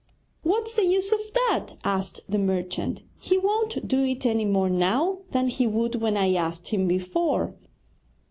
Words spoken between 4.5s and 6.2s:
now than he would when